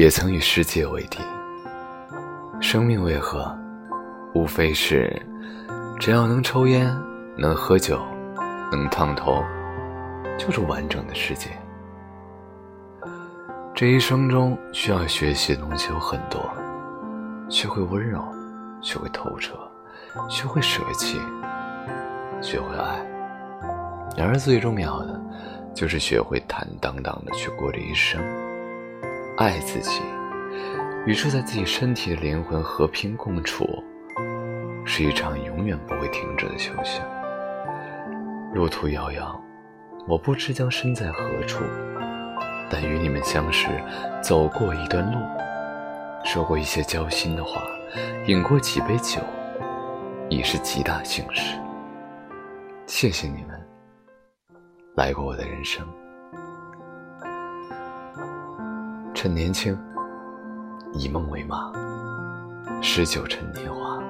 [0.00, 1.18] 也曾与世界为敌。
[2.58, 3.54] 生命为何？
[4.32, 5.14] 无非是，
[5.98, 6.90] 只要能抽烟，
[7.36, 8.00] 能喝酒，
[8.72, 9.44] 能烫头，
[10.38, 11.50] 就是完整的世界。
[13.74, 16.50] 这一生中需要学习的东西有很多，
[17.50, 18.24] 学会温柔，
[18.80, 19.54] 学会透彻，
[20.30, 21.20] 学会舍弃，
[22.40, 23.06] 学会爱。
[24.16, 25.20] 然而最重要的，
[25.74, 28.18] 就是学会坦荡荡的去过这一生，
[29.40, 30.02] 爱自己，
[31.06, 33.66] 与住在自己身体的灵魂和平共处，
[34.84, 37.02] 是一场永远不会停止的修行。
[38.52, 39.42] 路途遥遥，
[40.06, 41.64] 我不知将身在何处。
[42.68, 43.68] 但与你们相识，
[44.22, 45.18] 走过一段路，
[46.22, 47.62] 说过一些交心的话，
[48.26, 49.22] 饮过几杯酒，
[50.28, 51.58] 已是极大幸事。
[52.84, 53.58] 谢谢你们
[54.96, 55.82] 来过我的人生。
[59.22, 59.78] 趁年轻，
[60.94, 61.70] 以梦为马，
[62.80, 64.02] 诗酒趁年华。